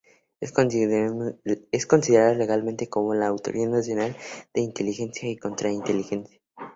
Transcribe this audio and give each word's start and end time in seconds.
Es 0.39 0.51
considerado 1.85 2.33
legalmente 2.33 2.89
como 2.89 3.13
la 3.13 3.27
Autoridad 3.27 3.69
Nacional 3.69 4.17
de 4.51 4.61
Inteligencia 4.61 5.29
y 5.29 5.37
Contrainteligencia. 5.37 6.41